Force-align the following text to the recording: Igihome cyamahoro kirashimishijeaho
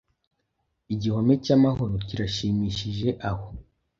Igihome 0.93 1.33
cyamahoro 1.45 1.95
kirashimishijeaho 2.07 3.45